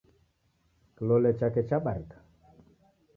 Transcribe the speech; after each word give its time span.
Kilole 0.95 1.31
chake 1.39 1.61
chabarika. 1.69 2.17